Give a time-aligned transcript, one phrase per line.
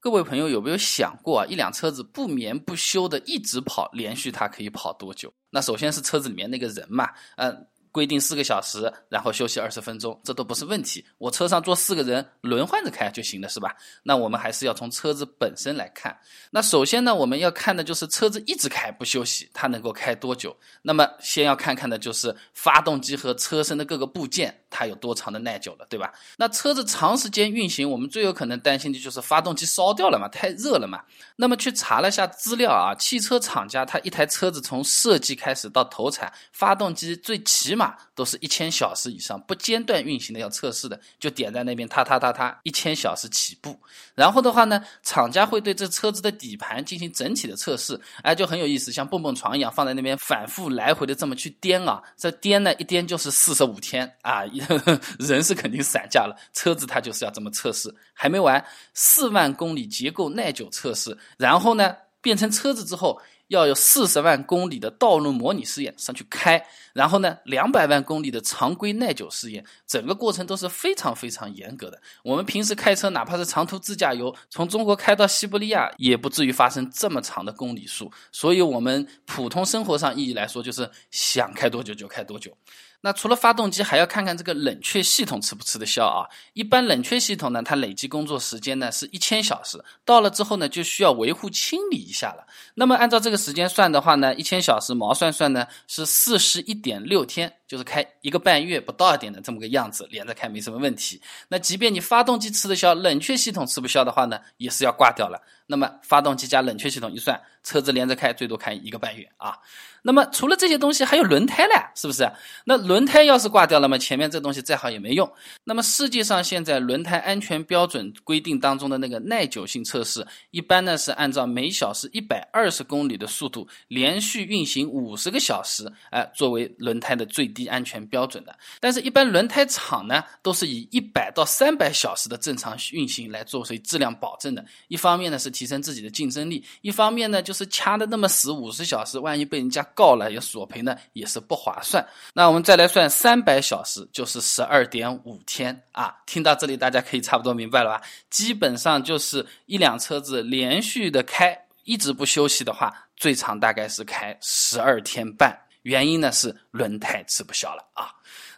[0.00, 1.46] 各位朋友有没有想过啊？
[1.46, 5.32] 一辆车子不眠不休的一直跑，连续它可以跑多久？
[5.50, 7.66] 那首先是车子里面那个人嘛，嗯。
[7.92, 11.04] 规定四个小时，然后休息二十分钟，这都不是问题。
[11.18, 13.74] 我车上坐四个人轮换着开就行了，是吧？
[14.04, 16.16] 那我们还是要从车子本身来看。
[16.50, 20.56] 那首先呢，我们要看的就是车子一直开不休息，它能够开多久？
[20.82, 26.12] 那么先要看看的就是发动机和车身的各个部件，它有多长的耐久了，对吧？
[26.36, 31.02] 那车子长时间运行，我们最有可能担心的就是发动机烧掉了嘛，太热了嘛。
[31.34, 37.79] 那么去查了下资料啊，汽车厂家它一台车子从设计开始到投产，发动机最起码。
[37.80, 43.74] 码都是一千小时以上不间断运行的，要测试的，就点在那边，它它它它，一千小时起步。
[44.14, 54.42] 然后的话呢，厂家会对这车子的底盘进行整体的测试，哎，就很有意思，像蹦蹦床一样放在那边反复来回的这么去颠啊，这颠呢一颠就是四十五天啊，
[55.18, 63.20] 人是肯定散架了，车子它就是要这么测试，还没完，四万公里结构耐久测试，然后呢变成车子之后。
[63.50, 72.00] 要有四十万公里的道路模拟试验上去开，然后呢，两百万公里的常规耐久试验，整个过程都是非常非常严格的。
[72.22, 78.10] 我们平时开车，哪怕是长途自驾游，从中国开到西伯利亚，也不至于发生这么长的公里数。
[78.30, 82.56] 所以，我们普通生活上意义来说，就是想开多久就开多久。
[83.02, 86.28] 那除了发动机，还要看看这个冷却系统吃不吃得消啊？
[86.52, 92.46] 一般冷却系统呢，它累计工作时间呢是一千小时，到了之后呢，就需要维护清理一下了。
[92.74, 101.22] 那么按照这个时间算的话呢，一千小时毛算算呢是四十一点六天，就是开一个半月不到一点的这么个样子，连着开没什么问题。
[101.46, 105.40] 那即便你发动机吃得消，冷却系统吃不消的话呢，也是要挂掉了。
[105.68, 109.56] 那么发动机加冷却系统一算，车子连着开最多开一个半月啊。
[110.02, 112.28] 那么除了这些东西，还有轮胎嘞，是不是？
[112.64, 115.30] 那轮胎要是挂掉了嘛，前面这东西再好也没用。
[115.62, 128.58] 那么世界上现在轮胎安全标准规定当中的那个耐久性测试，一般呢是按照每小时一百二十公里的速度连续运行五十个小时，哎，作为轮胎的最低安全标准的。
[128.80, 134.64] 但是，一般轮胎厂呢都是以一百到三百小时的正常运行来作为质量保证的。
[134.88, 139.86] 一方面呢是提升自己的竞争力，一方面呢就是掐的那么死五十小时，万一被人家。
[139.92, 142.06] 告了也索赔呢，也是不划算。
[142.32, 146.14] 那我们再来算三百小时，就是十二点五天啊。
[146.26, 148.02] 听到这里，大家可以差不多明白了吧？
[148.30, 155.58] 基本上就是一辆车子连续的开，一直不休息的话，最长大概是开十二天半。
[155.82, 158.10] 原因呢是轮胎吃不消了啊。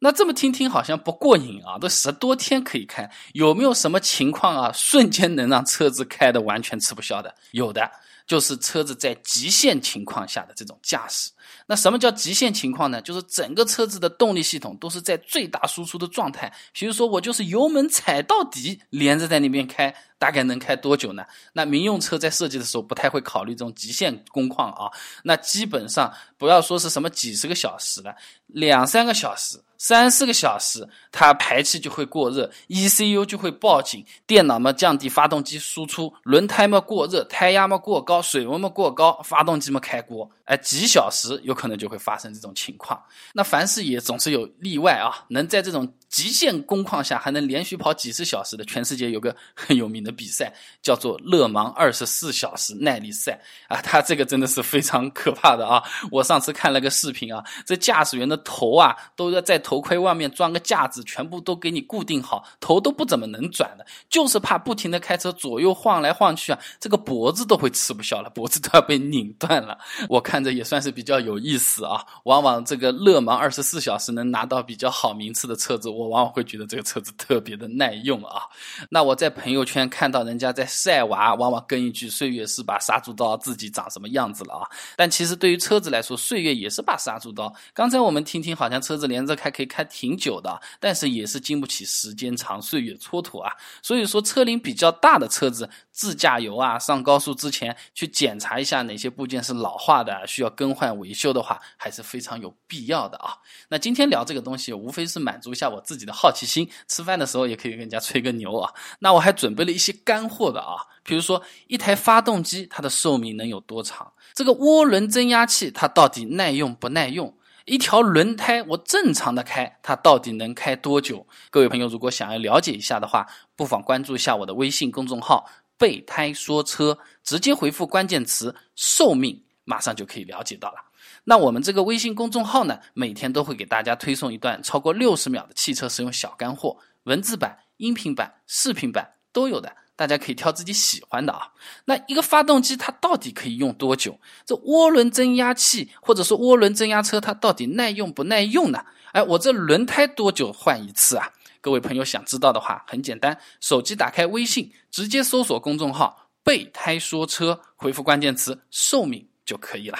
[0.00, 7.34] 那这么听听好像不过瘾啊，都十多天可以开，有没有什么情况啊，瞬间能让车子开的完全吃不消的？
[7.52, 7.90] 有的。
[8.28, 11.30] 就是车子在极限情况下的这种驾驶。
[11.66, 13.00] 那什么叫极限情况呢？
[13.02, 16.52] 就是整个车子的动力系统都是在最大输出的状态。
[16.72, 21.24] 比如说，我就是油门踩到底，连着在那边开，大概能开多久呢？
[21.52, 24.90] 那民用车在设计的时候不太会考虑这种极限工况啊。
[25.22, 28.14] 那基本上不要说是什么几十个小时了，
[28.46, 29.60] 两三个小时。
[29.80, 43.00] 三四个小时，它排气就会过热，ECU 就会报警，电脑嘛降低发动机输出，轮胎嘛过热，胎压嘛过高，水温嘛过高，发动机嘛开锅，哎，几小时有可能就会发生这种情况。
[43.32, 45.94] 那凡事也总是有例外啊，能在这种。
[46.08, 50.50] 极限工况下还能连续跑几十小时的，全世界有个很有名的比赛，
[50.80, 53.38] 叫做勒芒二十四小时耐力赛
[53.68, 53.76] 啊！
[53.82, 55.82] 他这个真的是非常可怕的啊！
[56.10, 69.76] 我上次看了个视频啊，这驾驶员的头啊都要在头盔外面装个架子，全部都给你固定好，头都不怎么能转的，就是怕不停的开车左右晃来晃去啊，这个脖子都会吃不消了，脖子都要被拧断了。
[70.08, 72.00] 我看看着也算是比较有意思啊！
[72.22, 75.88] 往往这个勒芒二十四小时能拿到比较好名次的车子。
[75.88, 78.42] 我往往会觉得这个车子特别的耐用啊。
[78.88, 84.62] 那我在朋友圈看到人家在晒娃，往往跟一句“岁月是把杀猪刀，自己长什么样子了啊”。
[84.96, 87.52] 但其实对于车子来说，岁月也是把杀猪刀。
[87.74, 93.52] 刚才我们听听，好像车子连着开可以开挺久的，但是也是经不起时间长、岁月蹉跎啊。
[93.82, 103.34] 所以说，车龄比较大的车子，自驾游啊，上高速之前去检查一下哪些部件是老化的，需要更换维修的话，还是非常有必要的啊。
[103.68, 105.80] 那今天聊这个东西，无非是满足一下我。
[105.80, 108.72] 自己的好奇心，吃饭的时候也可以跟人家吹个牛啊。
[109.00, 114.12] 那我还准备了一些干货的啊，比如说一台发动机它的寿命能有多长？
[114.34, 117.36] 这个涡轮增压器它到底耐用不耐用？
[117.64, 121.26] 一条轮胎我正常的开，它到底能开多久？
[121.50, 125.46] 各位朋友如果想要了解一下的话，不妨关注一下我的微信公众号
[125.78, 130.76] “备胎说车”，直接回复关键词“寿命”，马上就可以了解到了。
[131.24, 139.76] 那我们这个微信公众号呢，每天都会给大家推送一段超过六十秒的汽车使用小干货，文字版、音频版、视频版都有的。
[139.94, 141.52] 大家可以挑自己喜欢的啊。
[141.86, 144.20] 那一个发动机它到底可以用多久？
[144.46, 148.84] 这涡轮增压器或者说涡轮增压车它到底耐用不耐用呢？
[149.12, 151.32] 哎，我这轮胎多久换一次啊？
[151.60, 159.98] 各位朋友想知道的话，很简单，手机打开微信，直接搜索公众号“备胎说车”，回复关键词“寿命”就可以了。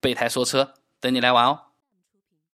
[0.00, 1.63] 备胎说车，等你来玩哦。